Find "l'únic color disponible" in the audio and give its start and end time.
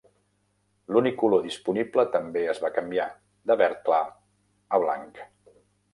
0.93-2.05